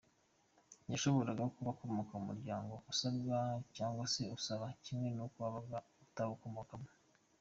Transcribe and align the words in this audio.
Yashoboraga 0.91 1.43
kuba 1.55 1.69
akomoka 1.73 2.13
mu 2.19 2.25
muryango 2.29 2.73
usabwa 2.91 3.37
cyangwa 3.75 4.03
se 4.13 4.23
usaba, 4.37 4.65
kimwe 4.83 5.07
n’uko 5.15 5.37
yabaga 5.43 5.77
atawukomokamo. 6.03 6.89